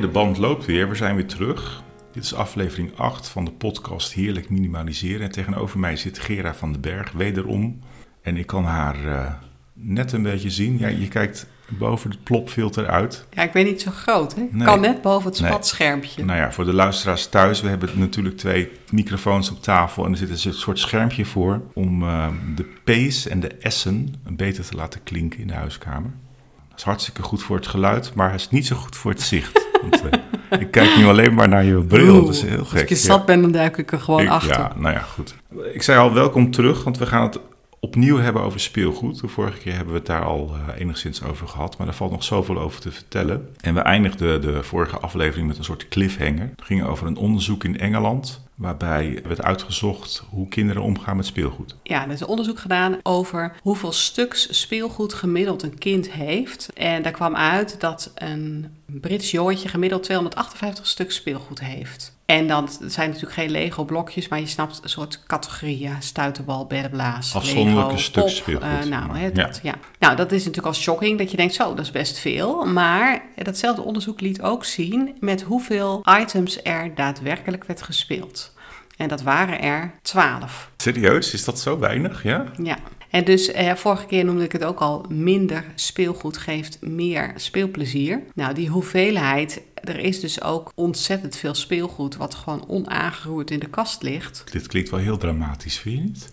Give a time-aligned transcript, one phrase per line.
[0.00, 0.88] De band loopt weer.
[0.88, 1.82] We zijn weer terug.
[2.12, 5.20] Dit is aflevering 8 van de podcast Heerlijk Minimaliseren.
[5.20, 7.80] En tegenover mij zit Gera van den Berg, wederom.
[8.22, 9.32] En ik kan haar uh,
[9.72, 10.78] net een beetje zien.
[10.78, 13.26] Ja, je kijkt boven het plopfilter uit.
[13.30, 14.34] Ja, ik ben niet zo groot.
[14.34, 14.42] Hè?
[14.42, 14.66] Ik nee.
[14.66, 16.16] kan net boven het spatschermpje.
[16.16, 16.26] Nee.
[16.26, 20.16] Nou ja, voor de luisteraars thuis, we hebben natuurlijk twee microfoons op tafel en er
[20.16, 25.02] zit een soort schermpje voor om uh, de P's en de S'en beter te laten
[25.02, 26.10] klinken in de huiskamer.
[26.68, 29.22] Dat is hartstikke goed voor het geluid, maar het is niet zo goed voor het
[29.22, 29.72] zicht.
[29.92, 32.72] Uh, ik kijk nu alleen maar naar je bril, Oeh, dat is heel gek.
[32.72, 34.58] Als ik je zat ben, dan duik ik er gewoon Ik- achter.
[34.58, 35.34] Ja, nou ja, goed.
[35.72, 37.38] Ik zei al, welkom terug, want we gaan het
[37.80, 39.20] opnieuw hebben over speelgoed.
[39.20, 42.10] De vorige keer hebben we het daar al eh, enigszins over gehad, maar er valt
[42.10, 43.48] nog zoveel over te vertellen.
[43.60, 46.50] En we eindigden de vorige aflevering met een soort cliffhanger.
[46.56, 51.76] Het ging over een onderzoek in Engeland, waarbij werd uitgezocht hoe kinderen omgaan met speelgoed.
[51.82, 56.70] Ja, er is een onderzoek gedaan over hoeveel stuks speelgoed gemiddeld een kind heeft.
[56.74, 62.13] En daar kwam uit dat een Brits jongetje gemiddeld 258 stuks speelgoed heeft.
[62.26, 65.96] En dan het zijn natuurlijk geen Lego-blokjes, maar je snapt een soort categorieën.
[66.02, 68.60] Stuiterbal, beddenblaas, Afzonderlijke speelgoed.
[68.62, 69.74] eh, nou, dat, ja.
[69.98, 72.64] nou, dat is natuurlijk al shocking dat je denkt, zo, dat is best veel.
[72.64, 78.52] Maar datzelfde onderzoek liet ook zien met hoeveel items er daadwerkelijk werd gespeeld.
[78.96, 80.70] En dat waren er 12.
[80.76, 82.22] Serieus, is dat zo weinig?
[82.22, 82.44] Ja?
[82.62, 82.76] Ja,
[83.14, 88.22] en dus eh, vorige keer noemde ik het ook al, minder speelgoed geeft meer speelplezier.
[88.34, 93.68] Nou, die hoeveelheid, er is dus ook ontzettend veel speelgoed wat gewoon onaangeroerd in de
[93.68, 94.44] kast ligt.
[94.52, 96.30] Dit klinkt wel heel dramatisch, vind je niet?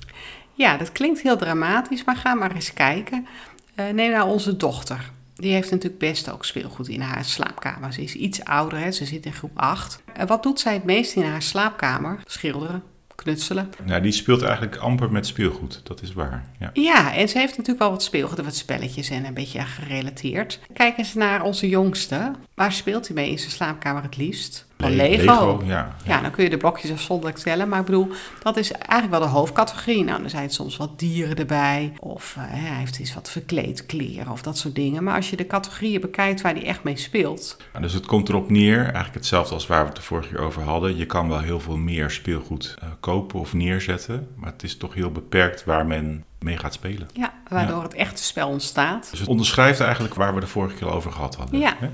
[0.53, 3.27] Ja, dat klinkt heel dramatisch, maar ga maar eens kijken.
[3.75, 5.11] Eh, neem nou onze dochter.
[5.35, 7.93] Die heeft natuurlijk best ook speelgoed in haar slaapkamer.
[7.93, 8.91] Ze is iets ouder, hè?
[8.91, 10.02] ze zit in groep 8.
[10.13, 12.19] En wat doet zij het meest in haar slaapkamer?
[12.25, 12.83] Schilderen,
[13.23, 13.70] knutselen.
[13.86, 16.45] Nou, die speelt eigenlijk amper met speelgoed, dat is waar.
[16.59, 16.70] Ja.
[16.73, 20.59] Ja, en ze heeft natuurlijk wel wat speelgoed en wat spelletjes en een beetje gerelateerd.
[20.73, 22.32] Kijk eens naar onze jongste.
[22.54, 24.65] Waar speelt hij mee in zijn slaapkamer het liefst?
[24.81, 25.61] Van Le- Lego.
[25.65, 25.95] ja.
[26.05, 27.69] Ja, dan kun je de blokjes afzonderlijk tellen.
[27.69, 28.08] Maar ik bedoel,
[28.43, 30.03] dat is eigenlijk wel de hoofdcategorie.
[30.03, 31.93] Nou, er zijn soms wat dieren erbij.
[31.99, 35.03] Of eh, hij heeft iets wat verkleed kleren of dat soort dingen.
[35.03, 37.58] Maar als je de categorieën bekijkt waar hij echt mee speelt.
[37.71, 40.39] Nou, dus het komt erop neer, eigenlijk hetzelfde als waar we het de vorige keer
[40.39, 40.97] over hadden.
[40.97, 44.93] Je kan wel heel veel meer speelgoed eh, kopen of neerzetten, maar het is toch
[44.93, 47.09] heel beperkt waar men mee gaat spelen.
[47.14, 49.08] Ja, waardoor het echte spel ontstaat.
[49.11, 51.59] Dus het onderschrijft eigenlijk waar we de vorige keer over gehad hadden.
[51.59, 51.73] Ja.
[51.80, 51.89] hè?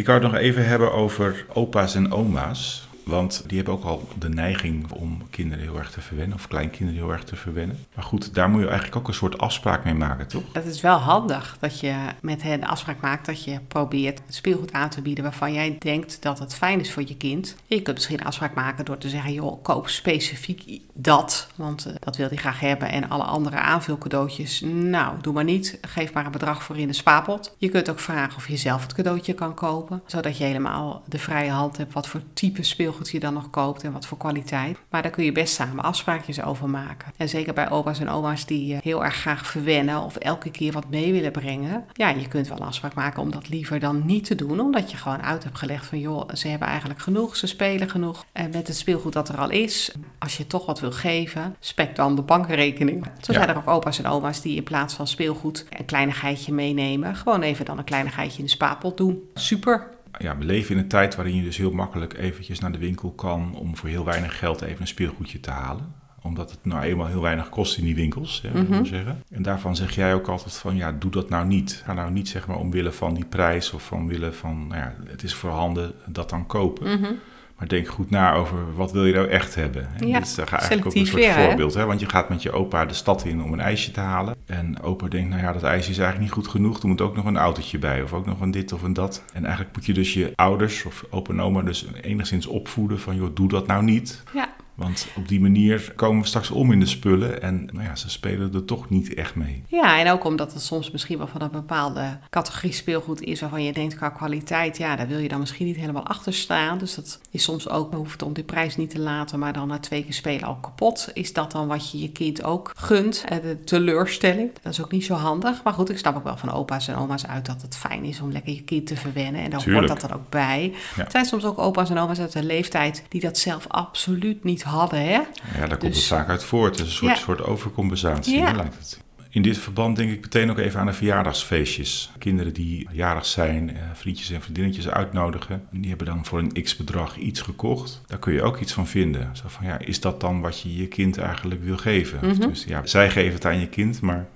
[0.00, 2.88] Ik wou het nog even hebben over opa's en oma's.
[3.10, 7.02] Want die hebben ook al de neiging om kinderen heel erg te verwennen, of kleinkinderen
[7.02, 7.78] heel erg te verwennen.
[7.94, 10.42] Maar goed, daar moet je eigenlijk ook een soort afspraak mee maken, toch?
[10.52, 14.88] Het is wel handig dat je met hen afspraak maakt dat je probeert speelgoed aan
[14.88, 17.56] te bieden waarvan jij denkt dat het fijn is voor je kind.
[17.66, 21.94] Je kunt misschien een afspraak maken door te zeggen, joh, koop specifiek dat, want eh,
[21.98, 22.90] dat wil hij graag hebben.
[22.90, 25.78] En alle andere aanvulcadeautjes, nou, doe maar niet.
[25.80, 27.54] Geef maar een bedrag voor in de spaarpot.
[27.58, 31.18] Je kunt ook vragen of je zelf het cadeautje kan kopen, zodat je helemaal de
[31.18, 34.78] vrije hand hebt wat voor type speelgoed je dan nog koopt en wat voor kwaliteit.
[34.90, 37.12] Maar daar kun je best samen afspraakjes over maken.
[37.16, 40.72] En zeker bij opa's en oma's die eh, heel erg graag verwennen of elke keer
[40.72, 41.84] wat mee willen brengen.
[41.92, 44.60] Ja, je kunt wel een afspraak maken om dat liever dan niet te doen.
[44.60, 48.24] Omdat je gewoon uit hebt gelegd van joh, ze hebben eigenlijk genoeg, ze spelen genoeg.
[48.32, 51.96] En met het speelgoed dat er al is, als je toch wat wil geven, spek
[51.96, 53.04] dan de bankrekening.
[53.04, 53.38] Zo Ja.
[53.38, 57.16] zijn er ook opa's en oma's die in plaats van speelgoed een kleinigheidje meenemen.
[57.16, 59.28] Gewoon even dan een kleinigheidje in de spaarpot doen.
[59.34, 59.88] Super.
[60.18, 63.10] Ja, we leven in een tijd waarin je dus heel makkelijk eventjes naar de winkel
[63.10, 65.94] kan om voor heel weinig geld even een speelgoedje te halen.
[66.22, 68.84] Omdat het nou eenmaal heel weinig kost in die winkels, hè, Mhm.
[68.84, 69.22] zeggen.
[69.30, 71.82] En daarvan zeg jij ook altijd van, ja, doe dat nou niet.
[71.84, 75.22] Ga nou niet zeg maar omwille van die prijs of omwille van, nou ja, het
[75.22, 76.98] is voorhanden, dat dan kopen.
[77.00, 77.12] Mhm.
[77.60, 79.88] Maar denk goed na over wat wil je nou echt hebben.
[79.96, 81.74] En Ja, dit is eigenlijk ook een soort weer, voorbeeld.
[81.74, 81.84] Hè?
[81.84, 84.36] Want je gaat met je opa de stad in om een ijsje te halen.
[84.46, 86.82] En opa denkt, nou ja, dat ijsje is eigenlijk niet goed genoeg.
[86.82, 88.02] Er moet ook nog een autootje bij.
[88.02, 89.24] Of ook nog een dit of een dat.
[89.32, 93.16] En eigenlijk moet je dus je ouders of opa en oma dus enigszins opvoeden van...
[93.16, 94.22] joh, doe dat nou niet.
[94.34, 94.48] Ja.
[94.80, 97.42] Want op die manier komen we straks om in de spullen.
[97.42, 99.62] En nou ja, ze spelen er toch niet echt mee.
[99.66, 103.62] Ja, en ook omdat het soms misschien wel van een bepaalde categorie speelgoed is waarvan
[103.64, 106.78] je denkt qua kwaliteit, ja, daar wil je dan misschien niet helemaal achter staan.
[106.78, 109.78] Dus dat is soms ook, hoeft om die prijs niet te laten, maar dan na
[109.78, 111.10] twee keer spelen al kapot.
[111.14, 113.24] Is dat dan wat je je kind ook gunt?
[113.28, 115.62] Eh, De teleurstelling, dat is ook niet zo handig.
[115.64, 118.20] Maar goed, ik snap ook wel van opa's en oma's uit dat het fijn is
[118.20, 119.42] om lekker je kind te verwennen.
[119.42, 119.86] En daar Tuurlijk.
[119.88, 120.72] hoort dat dan ook bij.
[120.96, 121.04] Ja.
[121.04, 124.64] Er zijn soms ook opa's en oma's uit de leeftijd die dat zelf absoluut niet
[124.70, 125.10] hadden, hè?
[125.10, 125.24] Ja,
[125.58, 126.78] daar komt Dus- het vaak uit voort.
[126.78, 127.22] Het is een soort, Ja.
[127.22, 128.52] soort overcompensatie, Ja.
[128.52, 129.00] lijkt het.
[129.32, 132.10] In dit verband denk ik meteen ook even aan de verjaardagsfeestjes.
[132.18, 135.62] Kinderen die jarig zijn, eh, vriendjes en vriendinnetjes uitnodigen.
[135.70, 138.00] Die hebben dan voor een x-bedrag iets gekocht.
[138.06, 139.30] Daar kun je ook iets van vinden.
[139.36, 142.18] Zo van, ja, is dat dan wat je je kind eigenlijk wil geven?
[142.30, 142.48] Of Mhm.
[142.48, 144.26] dus, ja, zij geven het aan je kind, maar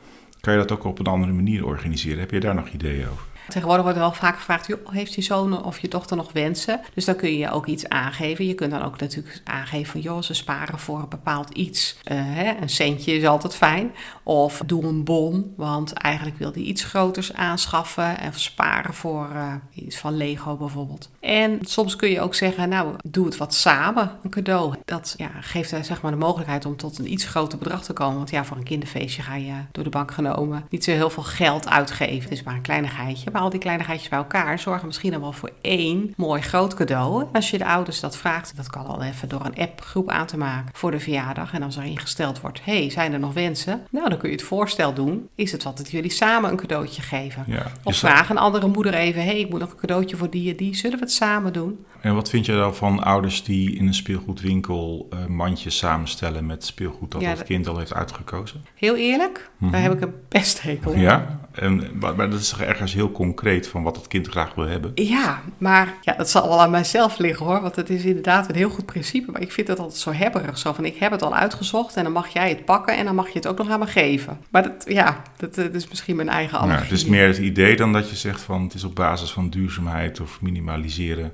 [0.40, 2.18] Kan je dat ook op een andere manier organiseren?
[2.18, 3.24] Heb je daar nog ideeën over?
[3.48, 6.80] Tegenwoordig wordt er wel vaak gevraagd, joh, heeft je zoon of je dochter nog wensen?
[6.94, 8.46] Dus dan kun je ook iets aangeven.
[8.46, 11.96] Je kunt dan ook natuurlijk aangeven van, joh, ze sparen voor een bepaald iets.
[12.12, 13.92] Uh, hè, een centje is altijd fijn.
[14.22, 19.54] Of doe een bon, want eigenlijk wil hij iets groters aanschaffen en sparen voor uh,
[19.74, 21.10] iets van Lego bijvoorbeeld.
[21.20, 24.74] En soms kun je ook zeggen, nou, doe het wat samen, een cadeau.
[24.84, 27.92] Dat ja, geeft hij zeg maar de mogelijkheid om tot een iets groter bedrag te
[27.92, 28.16] komen.
[28.16, 31.22] Want ja, voor een kinderfeestje ga je door de bank genomen niet zo heel veel
[31.22, 32.22] geld uitgeven.
[32.22, 33.30] Het is maar een kleinigheidje.
[33.34, 37.24] Maar al die kleinigheidjes bij elkaar zorgen misschien dan wel voor één mooi groot cadeau.
[37.32, 40.36] Als je de ouders dat vraagt, dat kan al even door een appgroep aan te
[40.36, 41.52] maken voor de verjaardag.
[41.52, 43.86] En als er ingesteld wordt, hey, zijn er nog wensen?
[43.90, 45.28] Nou, dan kun je het voorstel doen.
[45.34, 47.44] Is het wat dat jullie samen een cadeautje geven?
[47.46, 50.50] Ja, of vraag een andere moeder even, hey, ik moet nog een cadeautje voor die
[50.50, 50.74] en die.
[50.76, 51.84] Zullen we het samen doen?
[52.00, 56.64] En wat vind je dan van ouders die in een speelgoedwinkel uh, mandjes samenstellen met
[56.64, 58.64] speelgoed dat Ja, het kind al heeft uitgekozen?
[58.74, 59.72] Heel eerlijk, Mhm.
[59.72, 60.96] daar heb ik een best hekel.
[60.96, 64.54] Ja, en, maar, maar dat is toch ergens heel concreet van wat het kind graag
[64.54, 64.92] wil hebben.
[64.94, 67.60] Ja, maar ja, dat zal wel aan mijzelf liggen hoor.
[67.60, 69.30] Want het is inderdaad een heel goed principe.
[69.30, 70.58] Maar ik vind het altijd zo hebberig.
[70.58, 73.14] Zo van, ik heb het al uitgezocht en dan mag jij het pakken en dan
[73.14, 74.38] mag je het ook nog aan me geven.
[74.50, 76.88] Maar dat, ja, dat, eh, dat is misschien mijn eigen Nou, allergie.
[76.88, 79.48] het is meer het idee dan dat je zegt van het is op basis van
[79.48, 81.32] duurzaamheid of minimaliseren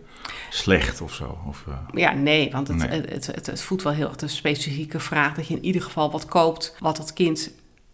[0.50, 1.38] slecht of zo.
[1.49, 2.88] Of, eh, Ja, nee, want het, Nee.
[2.88, 6.11] Het, het, het, voedt wel heel erg de specifieke vraag dat je in ieder geval
[6.11, 7.50] wat koopt wat dat kind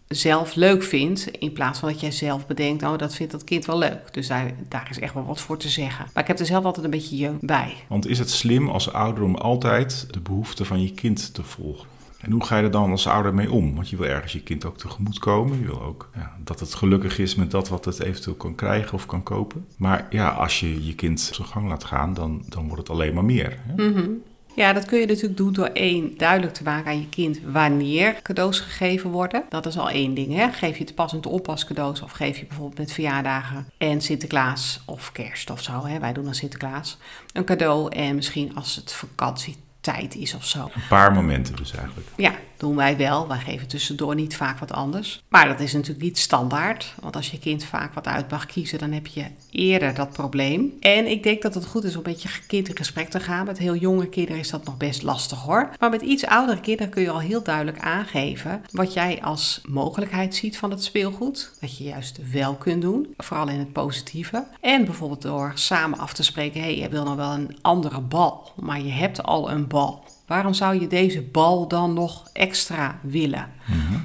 [0.08, 1.26] zelf leuk vindt.
[1.30, 4.14] In plaats van dat jij zelf bedenkt, oh, dat vindt dat kind wel leuk.
[4.14, 6.06] Dus daar, daar is echt wel wat voor te zeggen.
[6.14, 7.74] Maar ik heb er zelf altijd een beetje jeuk bij.
[7.88, 11.88] Want is het slim als ouder om altijd de behoeften van je kind te volgen?
[12.20, 13.74] En hoe ga je er dan als ouder mee om?
[13.74, 15.58] Want je wil ergens je kind ook tegemoet komen.
[15.58, 18.92] Je wil ook ja, dat het gelukkig is met dat wat het eventueel kan krijgen
[18.92, 19.66] of kan kopen.
[19.76, 23.14] Maar ja, als je je kind zijn gang laat gaan, dan, dan wordt het alleen
[23.14, 23.58] maar meer.
[23.66, 23.90] Hè?
[23.90, 24.08] Mhm.
[24.56, 28.22] Ja, dat kun je natuurlijk doen door één duidelijk te maken aan je kind wanneer
[28.22, 29.44] cadeaus gegeven worden.
[29.48, 30.34] Dat is al één ding.
[30.34, 30.52] Hè?
[30.52, 34.00] Geef je te pas en te onpas cadeaus of geef je bijvoorbeeld met verjaardagen en
[34.00, 35.86] Sinterklaas of kerst of zo.
[35.86, 35.98] Hè?
[35.98, 36.98] Wij doen dan Sinterklaas
[37.32, 40.70] een cadeau en misschien als het vakantietijd is of zo.
[40.74, 42.08] Een paar momenten dus eigenlijk.
[42.16, 43.28] Ja, doen wij wel.
[43.28, 45.22] Wij geven tussendoor niet vaak wat anders.
[45.28, 46.94] Maar dat is natuurlijk niet standaard.
[47.00, 50.72] Want als je kind vaak wat uit mag kiezen, dan heb je eerder dat probleem.
[50.80, 53.46] En ik denk dat het goed is om met je kind in gesprek te gaan.
[53.46, 55.70] Met heel jonge kinderen is dat nog best lastig hoor.
[55.78, 60.34] Maar met iets oudere kinderen kun je al heel duidelijk aangeven wat jij als mogelijkheid
[60.34, 61.52] ziet van het speelgoed.
[61.60, 64.46] Dat je juist wel kunt doen, vooral in het positieve.
[64.60, 68.00] En bijvoorbeeld door samen af te spreken: hé, hey, je wil nog wel een andere
[68.00, 70.04] bal, maar je hebt al een bal.
[70.26, 73.54] Waarom zou je deze bal dan nog extra willen?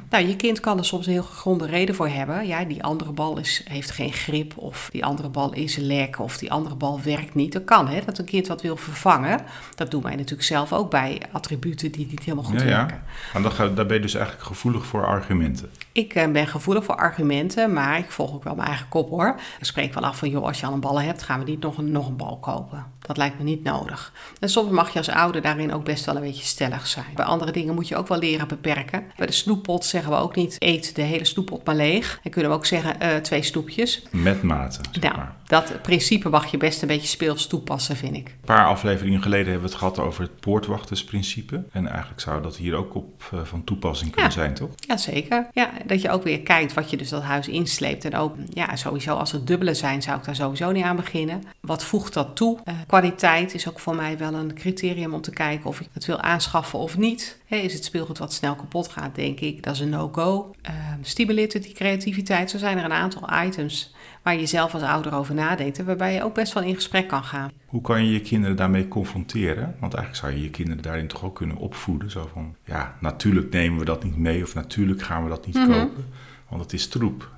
[0.09, 2.47] Nou, je kind kan er soms een heel gegronde reden voor hebben.
[2.47, 6.37] Ja, die andere bal is, heeft geen grip, of die andere bal is lek, of
[6.37, 7.53] die andere bal werkt niet.
[7.53, 9.39] Dat kan, hè, dat een kind wat wil vervangen.
[9.75, 12.85] Dat doen wij natuurlijk zelf ook bij attributen die niet helemaal goed Ja, ja.
[12.85, 13.03] werken.
[13.43, 15.69] Dan ga, daar ben je dus eigenlijk gevoelig voor argumenten.
[15.91, 19.39] Ik eh, ben gevoelig voor argumenten, maar ik volg ook wel mijn eigen kop hoor.
[19.59, 21.61] Ik spreek wel af van, joh, als je al een ballen hebt, gaan we niet
[21.61, 22.85] nog een, nog een bal kopen.
[22.99, 24.13] Dat lijkt me niet nodig.
[24.39, 27.05] En soms mag je als ouder daarin ook best wel een beetje stellig zijn.
[27.15, 29.03] Bij andere dingen moet je ook wel leren beperken.
[29.17, 32.19] Bij de snoeppot zeggen we ook niet, eet de hele snoeppot maar leeg.
[32.23, 34.03] En kunnen we ook zeggen, eh, twee snoepjes.
[34.11, 35.35] Met mate, zeg Nou, maar.
[35.47, 38.27] dat principe mag je best een beetje speels toepassen, vind ik.
[38.27, 41.63] Een paar afleveringen geleden hebben we het gehad over het poortwachtersprincipe.
[41.71, 44.37] En eigenlijk zou dat hier ook op eh, van toepassing kunnen Ja.
[44.37, 44.69] zijn, toch?
[44.87, 45.47] Jazeker.
[45.53, 48.05] Ja, dat je ook weer kijkt wat je dus dat huis insleept.
[48.05, 51.43] En ook, ja, sowieso als er dubbele zijn, zou ik daar sowieso niet aan beginnen.
[51.59, 52.59] Wat voegt dat toe?
[52.63, 56.09] Eh, kwaliteit is ook voor mij wel een criterium om te kijken of ik het
[56.09, 57.39] wil aanschaffen of niet.
[57.47, 60.51] Is het speelgoed wat snel kapot gaat, denk ik, dat is een no-go.
[60.61, 62.49] Eh, stimuleert het die creativiteit?
[62.49, 63.93] Zo zijn er een aantal items
[64.23, 65.79] waar je zelf als ouder over nadenkt.
[65.79, 67.51] En waarbij je ook best wel in gesprek kan gaan.
[67.65, 69.75] Hoe kan je je kinderen daarmee confronteren?
[69.79, 72.11] Want eigenlijk zou je je kinderen daarin toch ook kunnen opvoeden.
[72.11, 75.55] Zo van, ja, natuurlijk nemen we dat niet mee of natuurlijk gaan we dat niet
[75.55, 75.69] Mhm.
[75.71, 76.05] kopen.
[76.49, 77.29] Want het is troep.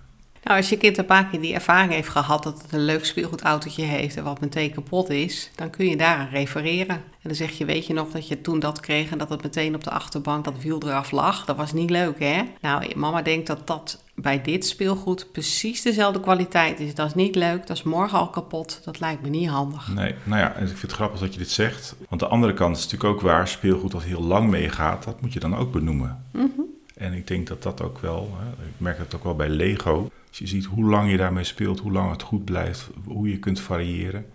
[0.43, 3.05] Nou, als je kind een paar keer die ervaring heeft gehad dat het een leuk
[3.05, 6.95] speelgoedautootje heeft en wat meteen kapot is, dan kun je daaraan refereren.
[6.95, 9.43] En dan zeg je, weet je nog dat je toen dat kreeg en dat het
[9.43, 11.45] meteen op de achterbank dat wiel eraf lag?
[11.45, 12.41] Dat was niet leuk, hè?
[12.61, 16.95] Nou, mama denkt dat dat bij dit speelgoed precies dezelfde kwaliteit is.
[16.95, 18.81] Dat is niet leuk, dat is morgen al kapot.
[18.83, 19.93] Dat lijkt me niet handig.
[19.93, 21.95] Nee, nou ja, ik vind het grappig dat je dit zegt.
[22.09, 23.47] Want de andere kant is natuurlijk ook waar.
[23.47, 26.25] Speelgoed dat heel lang meegaat, dat moet je dan ook benoemen.
[27.03, 30.09] En ik denk dat dat ook wel, ik merk het ook wel bij Lego.
[30.29, 33.39] Als je ziet hoe lang je daarmee speelt, hoe lang het goed blijft, hoe je
[33.39, 34.25] kunt variëren.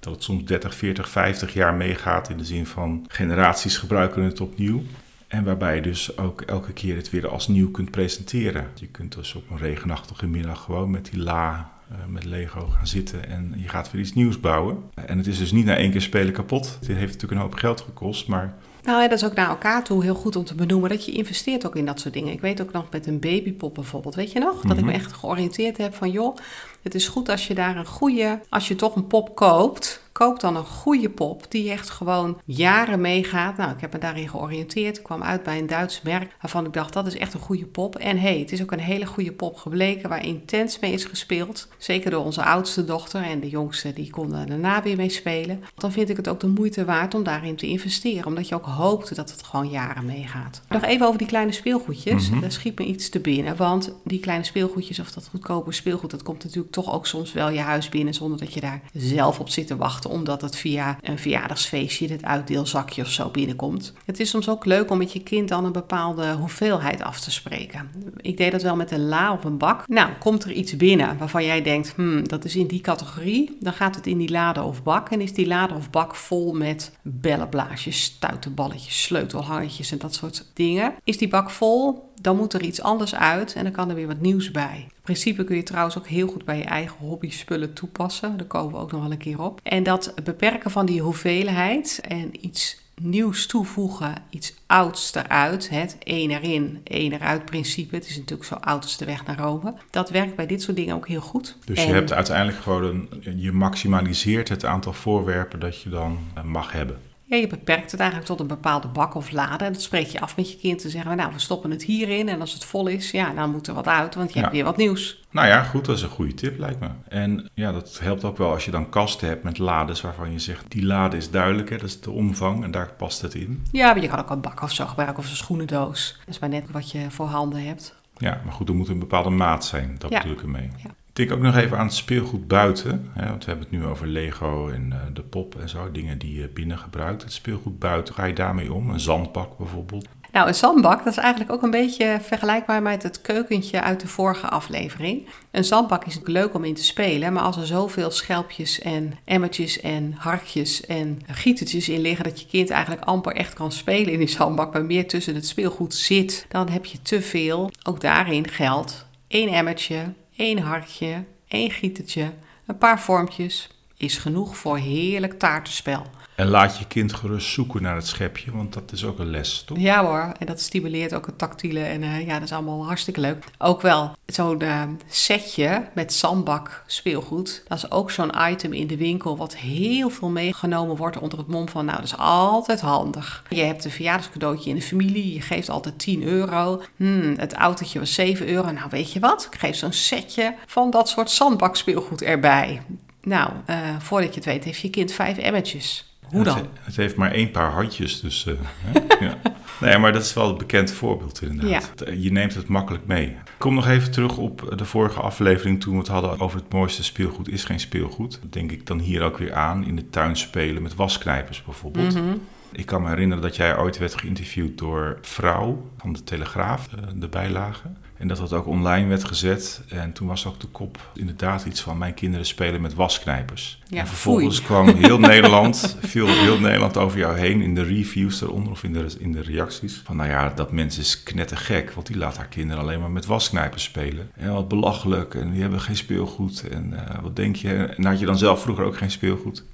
[0.00, 4.40] Dat het soms 30, 40, 50 jaar meegaat in de zin van generaties gebruiken het
[4.40, 4.82] opnieuw.
[5.28, 8.66] En waarbij je dus ook elke keer het weer als nieuw kunt presenteren.
[8.74, 12.86] Je kunt dus op een regenachtige middag gewoon met die la, eh, met Lego gaan
[12.86, 14.78] zitten en je gaat weer iets nieuws bouwen.
[14.94, 16.78] En het is dus niet na één keer spelen kapot.
[16.80, 19.84] Dit heeft natuurlijk een hoop geld gekost, maar Nou, en dat is ook naar elkaar
[19.84, 22.32] toe heel goed om te benoemen dat je investeert ook in dat soort dingen.
[22.32, 24.60] Ik weet ook nog met een babypop bijvoorbeeld, weet je nog?
[24.60, 26.36] Dat ik me echt georiënteerd heb van, joh,
[26.82, 30.40] het is goed als je daar een goede, als je toch een pop koopt, koop
[30.40, 33.56] dan een goede pop die echt gewoon jaren meegaat.
[33.56, 34.96] Nou, ik heb me daarin georiënteerd.
[34.96, 37.66] Ik kwam uit bij een Duits merk waarvan ik dacht dat is echt een goede
[37.66, 37.96] pop.
[37.96, 41.68] En hey, het is ook een hele goede pop gebleken waar intens mee is gespeeld.
[41.78, 45.62] Zeker door onze oudste dochter en de jongste die konden daarna weer mee spelen.
[45.74, 48.26] Dan vind ik het ook de moeite waard om daarin te investeren.
[48.26, 50.60] Omdat je ook hoopt dat het gewoon jaren meegaat.
[50.68, 52.30] Nog even over die kleine speelgoedjes.
[52.30, 53.56] Mm Daar schiet me iets te binnen.
[53.56, 57.50] Want die kleine speelgoedjes of dat goedkope speelgoed, dat komt natuurlijk toch ook soms wel
[57.50, 60.98] je huis binnen zonder dat je daar zelf op zit te wachten omdat het via
[61.02, 63.92] een verjaardagsfeestje, het uitdeelzakje of zo binnenkomt.
[64.04, 67.30] Het is soms ook leuk om met je kind dan een bepaalde hoeveelheid af te
[67.30, 67.90] spreken.
[68.16, 69.88] Ik deed dat wel met een la of een bak.
[69.88, 73.72] Nou, komt er iets binnen waarvan jij denkt, hmm, dat is in die categorie, dan
[73.72, 76.92] gaat het in die lade of bak en is die lade of bak vol met
[77.02, 80.94] bellenblaasjes, stuitenballetjes, sleutelhangetjes en dat soort dingen.
[81.04, 84.06] Is die bak vol, dan moet er iets anders uit en dan kan er weer
[84.06, 84.76] wat nieuws bij.
[84.86, 88.36] In principe kun je trouwens ook heel goed bij je eigen hobby spullen toepassen.
[88.36, 89.60] Daar komen we ook nog wel een keer op.
[89.62, 96.30] En dat beperken van die hoeveelheid en iets nieuws toevoegen, iets ouds eruit, het één
[96.30, 97.94] erin, één eruit principe.
[97.94, 99.74] Het is natuurlijk zo oud als de weg naar Rome.
[99.90, 101.56] Dat werkt bij dit soort dingen ook heel goed.
[101.64, 106.42] Dus je hebt uiteindelijk gewoon een, je maximaliseert het aantal voorwerpen dat je dan eh,
[106.42, 106.98] mag hebben.
[107.30, 109.64] Ja, je beperkt het eigenlijk tot een bepaalde bak of lade.
[109.64, 112.28] En dat spreek je af met je kind te zeggen, nou, we stoppen het hierin.
[112.28, 114.64] En als het vol is, ja, dan moet er wat uit, want je hebt weer
[114.64, 115.22] wat nieuws.
[115.30, 116.88] Nou ja, goed, dat is een goede tip, lijkt me.
[117.08, 120.38] En ja, dat helpt ook wel als je dan kasten hebt met lades waarvan je
[120.38, 123.66] zegt, die lade is duidelijk, hè, dat is de omvang en daar past het in.
[123.72, 126.16] Ja, maar je kan ook een bak of zo gebruiken of een schoenendoos.
[126.18, 127.94] Dat is maar net wat je voor handen hebt.
[128.16, 130.68] Ja, maar goed, er moet een bepaalde maat zijn, dat bedoel ik ermee.
[130.76, 130.90] Ja.
[131.20, 133.10] Denk ook nog even aan het speelgoed buiten.
[133.12, 135.90] Hè, want we hebben het nu over Lego en uh, de pop en zo.
[135.92, 137.22] Dingen die je binnen gebruikt.
[137.22, 138.90] Het speelgoed buiten, ga je daarmee om?
[138.90, 140.08] Een zandbak bijvoorbeeld?
[140.32, 144.08] Nou, een zandbak, dat is eigenlijk ook een beetje vergelijkbaar met het keukentje uit de
[144.08, 145.26] vorige aflevering.
[145.50, 149.18] Een zandbak is natuurlijk leuk om in te spelen, maar als er zoveel schelpjes en
[149.24, 154.12] emmertjes en harkjes en gietertjes in liggen dat je kind eigenlijk amper echt kan spelen
[154.12, 157.70] in die zandbak, maar meer tussen het speelgoed zit, dan heb je te veel.
[157.82, 162.32] Ook daarin geldt één emmertje, één hartje, één gietertje,
[162.66, 166.06] een paar vormpjes is genoeg voor heerlijk taartenspel.
[166.40, 169.62] En laat je kind gerust zoeken naar het schepje, want dat is ook een les,
[169.66, 169.78] toch?
[169.78, 173.20] Ja hoor, en dat stimuleert ook het tactiele en uh, ja, dat is allemaal hartstikke
[173.20, 173.44] leuk.
[173.58, 177.62] Ook wel zo'n uh, setje met zandbak speelgoed.
[177.68, 181.48] Dat is ook zo'n item in de winkel wat heel veel meegenomen wordt onder het
[181.48, 183.44] mom van, nou, dat is altijd handig.
[183.48, 186.82] Je hebt een verjaardagscadeautje in de familie, je geeft altijd 10 euro.
[186.96, 188.70] Hmm, het autootje was 7 euro.
[188.70, 189.48] Nou, weet je wat?
[189.50, 192.82] Ik geef zo'n setje van dat soort zandbak speelgoed erbij.
[193.22, 196.09] Nou, uh, voordat je het weet heeft je kind vijf emmertjes.
[196.30, 196.66] Hoe dan?
[196.80, 198.46] Het, heeft maar één paar handjes, dus...
[198.48, 198.54] Uh,
[199.20, 199.36] ja.
[199.80, 202.02] Nee, maar dat is wel een bekend voorbeeld inderdaad.
[202.06, 202.12] Ja.
[202.12, 203.26] Je neemt het makkelijk mee.
[203.26, 206.72] Ik kom nog even terug op de vorige aflevering toen we het hadden over het
[206.72, 208.38] mooiste speelgoed is geen speelgoed.
[208.42, 212.14] Dat denk ik dan hier ook weer aan, in de tuin spelen met wasknijpers bijvoorbeeld.
[212.14, 212.40] Mm -hmm.
[212.72, 217.02] Ik kan me herinneren dat jij ooit werd geïnterviewd door Vrouw van de Telegraaf, eh,
[217.14, 217.88] de bijlage.
[218.20, 219.82] En dat dat ook online werd gezet.
[219.88, 223.82] En toen was ook de kop inderdaad iets van mijn kinderen spelen met wasknijpers.
[223.88, 228.40] Ja, en vervolgens kwam heel Nederland, viel heel Nederland over jou heen in de reviews
[228.40, 230.00] eronder of in de, in de reacties.
[230.04, 233.26] Van nou ja, dat mens is knettergek, want die laat haar kinderen alleen maar met
[233.26, 234.30] wasknijpers spelen.
[234.36, 236.68] En wat belachelijk en die hebben geen speelgoed.
[236.68, 237.72] En uh, wat denk je?
[237.74, 239.64] En had je dan zelf vroeger ook geen speelgoed?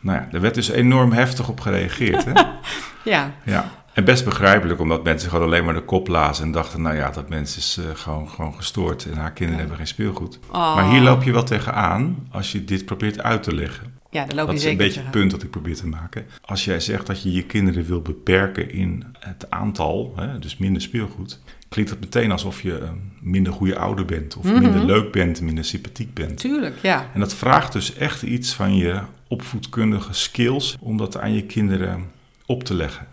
[0.00, 2.24] Nou ja, er werd dus enorm heftig op gereageerd.
[2.24, 2.32] Hè?
[3.10, 3.34] ja.
[3.44, 3.70] ja.
[3.92, 7.10] En best begrijpelijk, omdat mensen gewoon alleen maar de kop lazen en dachten, nou ja,
[7.10, 10.38] dat mens is uh, gewoon, gewoon gestoord en haar kinderen hebben geen speelgoed.
[10.50, 10.74] Oh.
[10.74, 13.98] Maar hier loop je wel tegenaan als je dit probeert uit te leggen.
[14.10, 16.26] Ja, loop dat je is een beetje het punt dat ik probeer te maken.
[16.44, 20.82] Als jij zegt dat je je kinderen wil beperken in het aantal, hè, dus minder
[20.82, 24.62] speelgoed, klinkt het meteen alsof je een minder goede ouder bent, of mm -hmm.
[24.62, 26.38] minder leuk bent, minder sympathiek bent.
[26.38, 27.10] Tuurlijk, ja.
[27.14, 32.10] En dat vraagt dus echt iets van je opvoedkundige skills om dat aan je kinderen
[32.46, 33.06] op te leggen.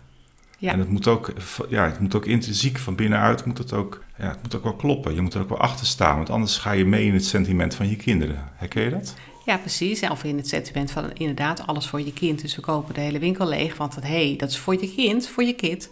[0.58, 0.72] Ja.
[0.72, 1.32] En het moet, ook,
[1.68, 4.74] ja, het moet ook intrinsiek van binnenuit moet het ook, ja, het moet ook wel
[4.74, 5.14] kloppen.
[5.14, 7.74] Je moet er ook wel achter staan, want anders ga je mee in het sentiment
[7.74, 8.48] van je kinderen.
[8.54, 9.14] Herken je dat?
[9.44, 10.08] Ja, precies.
[10.08, 12.40] Of in het sentiment van inderdaad alles voor je kind.
[12.40, 15.28] Dus we kopen de hele winkel leeg, want dat, hey, dat is voor je kind,
[15.28, 15.90] voor je kind.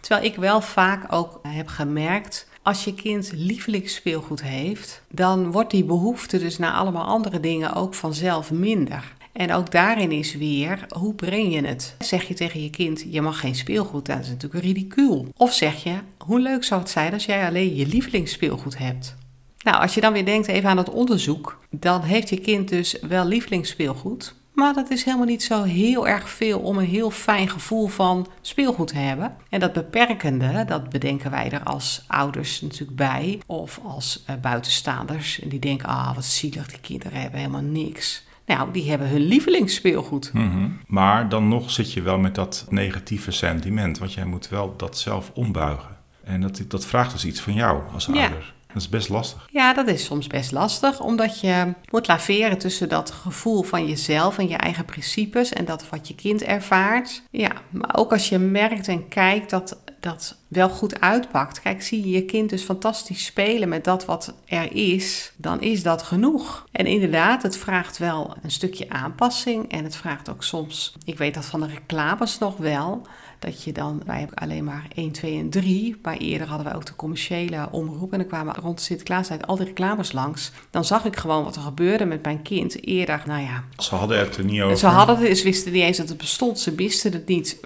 [0.00, 5.84] Terwijl ik wel vaak ook heb gemerkt, als je kind lievelingsspeelgoed heeft, dan wordt die
[5.84, 9.12] behoefte dus naar allemaal andere dingen ook vanzelf minder.
[9.32, 11.94] En ook daarin is weer, hoe breng je het?
[11.98, 15.26] Zeg je tegen je kind, je mag geen speelgoed, dat is natuurlijk ridicuul.
[15.36, 19.16] Of zeg je, hoe leuk zou het zijn als jij alleen je lievelingsspeelgoed hebt?
[19.62, 22.96] Nou, als je dan weer denkt even aan het onderzoek, dan heeft je kind dus
[23.00, 27.48] wel lievelingsspeelgoed, Maar dat is helemaal niet zo heel erg veel om een heel fijn
[27.48, 29.36] gevoel van speelgoed te hebben.
[29.48, 33.40] En dat beperkende, dat bedenken wij er als ouders natuurlijk bij.
[33.46, 35.40] Of als uh, buitenstaanders.
[35.40, 38.24] En die denken, ah, wat zielig, die kinderen hebben helemaal niks.
[38.46, 40.32] Nou, die hebben hun lievelingsspeelgoed.
[40.32, 43.98] Mm Maar dan nog zit je wel met dat negatieve sentiment.
[43.98, 45.96] Want jij moet wel dat zelf ombuigen.
[46.24, 48.54] En dat, dat vraagt dus iets van jou als ouder.
[48.72, 49.48] Dat is best lastig.
[49.50, 54.38] Ja, dat is soms best lastig, omdat je moet laveren tussen dat gevoel van jezelf
[54.38, 57.22] en je eigen principes en dat wat je kind ervaart.
[57.30, 61.60] Ja, maar ook als je merkt en kijkt dat dat wel goed uitpakt.
[61.60, 65.82] Kijk, zie je je kind dus fantastisch spelen met dat wat er is, dan is
[65.82, 66.66] dat genoeg.
[66.72, 71.34] En inderdaad, het vraagt wel een stukje aanpassing en het vraagt ook soms, ik weet
[71.34, 73.06] dat van de reclames nog wel,
[73.42, 76.74] dat je dan, wij hebben alleen maar 1, 2 en 3, maar eerder hadden wij
[76.74, 80.52] ook de commerciële omroep en dan kwamen rond Sinterklaastijd al die reclames langs.
[80.70, 83.64] Dan zag ik gewoon wat er gebeurde met mijn kind eerder, nou ja.
[83.76, 84.76] Ze hadden het er niet over.
[84.76, 87.60] Ze hadden het, ze wisten niet eens dat het bestond, ze wisten het niet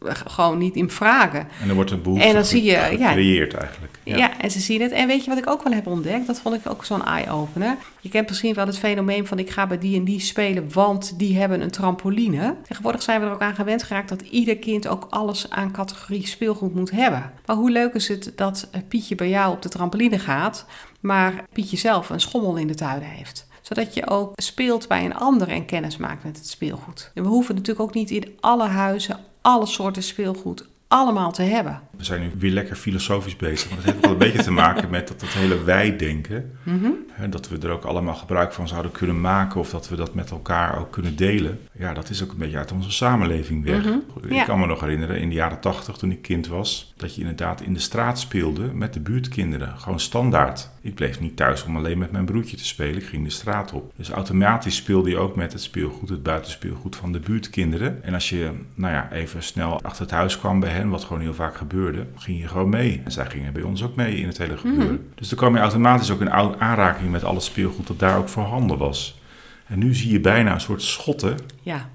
[0.00, 1.48] gewoon niet in vragen.
[1.62, 3.98] En er wordt een behoefte en dan zie je, gecreëerd ja, eigenlijk.
[4.02, 4.16] Ja.
[4.16, 4.40] ja.
[4.40, 4.92] en ze zien het.
[4.92, 6.26] En weet je wat ik ook wel heb ontdekt?
[6.26, 7.76] Dat vond ik ook zo'n eye-opener.
[8.00, 11.18] Je kent misschien wel het fenomeen van ik ga bij die en die spelen, want
[11.18, 12.56] die hebben een trampoline.
[12.68, 16.26] Tegenwoordig zijn we er ook aan gewend geraakt dat ieder kind ook alles aan categorie
[16.26, 17.32] speelgoed moet hebben.
[17.46, 20.66] Maar hoe leuk is het dat Pietje bij jou op de trampoline gaat,
[21.00, 23.46] maar Pietje zelf een schommel in de tuin heeft?
[23.66, 27.10] zodat je ook speelt bij een ander en kennis maakt met het speelgoed.
[27.14, 31.80] En we hoeven natuurlijk ook niet in alle huizen alle soorten speelgoed allemaal te hebben.
[31.96, 33.70] We zijn nu weer lekker filosofisch bezig.
[33.70, 36.58] Maar dat heeft wel een beetje te maken met dat, dat hele wij-denken.
[36.62, 36.94] Mm
[37.30, 39.60] Dat we er ook allemaal gebruik van zouden kunnen maken.
[39.60, 41.60] Of dat we dat met elkaar ook kunnen delen.
[41.72, 43.84] Ja, dat is ook een beetje uit onze samenleving weg.
[43.84, 44.34] Mhm.
[44.34, 46.94] Ik kan me nog herinneren in de jaren tachtig toen ik kind was.
[46.96, 49.78] Dat je inderdaad in de straat speelde met de buurtkinderen.
[49.78, 50.70] Gewoon standaard.
[50.80, 52.96] Ik bleef niet thuis om alleen met mijn broertje te spelen.
[52.96, 53.92] Ik ging de straat op.
[53.96, 58.04] Dus automatisch speelde je ook met het speelgoed, het buitenspeelgoed van de buurtkinderen.
[58.04, 61.22] En als je, nou ja, even snel achter het huis kwam bij hen, wat gewoon
[61.22, 63.00] heel vaak gebeurde, ging je gewoon mee.
[63.04, 64.86] En zij gingen bij ons ook mee in het hele gebeuren.
[64.86, 65.02] Mhm.
[65.14, 68.28] Dus dan kwam je automatisch ook in aanraking met al het speelgoed dat daar ook
[68.28, 69.20] voorhanden was.
[69.66, 71.36] En nu zie je bijna een soort schotten.
[71.62, 71.88] Ja.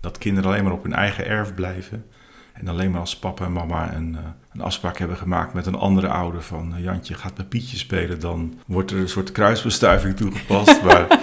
[0.00, 2.04] Dat kinderen alleen maar op hun eigen erf blijven.
[2.52, 4.18] En alleen maar als papa en mama een, uh,
[4.52, 8.20] een afspraak hebben gemaakt met een andere ouder van uh, Jantje gaat met Pietje spelen,
[8.20, 10.82] dan wordt er een soort kruisbestuiving toegepast.
[10.84, 11.20] maar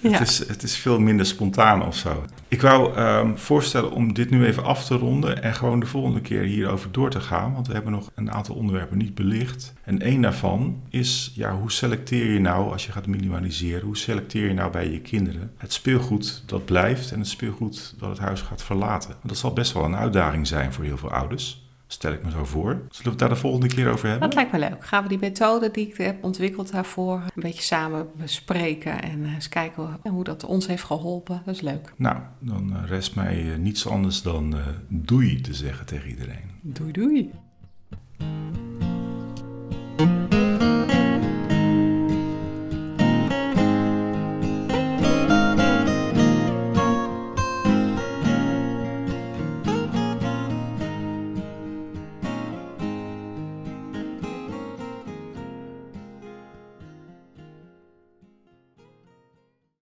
[0.00, 2.24] het, is, het is veel minder spontaan of zo.
[2.48, 6.20] Ik wou um, voorstellen om dit nu even af te ronden en gewoon de volgende
[6.20, 7.52] keer hierover door te gaan.
[7.52, 9.72] Want we hebben nog een aantal onderwerpen niet belicht.
[9.84, 14.46] En één daarvan is, ja, hoe selecteer je nou, als je gaat minimaliseren, hoe selecteer
[14.46, 18.40] je nou bij je kinderen het speelgoed dat blijft en het speelgoed dat het huis
[18.40, 19.10] gaat verlaten?
[19.10, 21.67] Want dat zal best wel een uitdaging zijn voor heel veel ouders.
[21.90, 22.70] Stel ik me zo voor.
[22.70, 24.28] Zullen we het daar de volgende keer over hebben?
[24.28, 24.86] Dat lijkt me leuk.
[24.86, 29.48] Gaan we die methode die ik heb ontwikkeld daarvoor een beetje samen bespreken en eens
[29.48, 31.42] kijken hoe dat ons heeft geholpen.
[31.44, 31.92] Dat is leuk.
[31.96, 34.54] Nou, dan rest mij niets anders dan
[34.88, 36.50] doei te zeggen tegen iedereen.
[36.60, 37.30] Doei doei.